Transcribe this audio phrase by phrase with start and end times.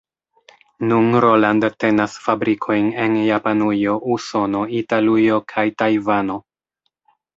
[0.91, 6.41] Nun Roland tenas fabrikojn en Japanujo, Usono, Italujo kaj Tajvano.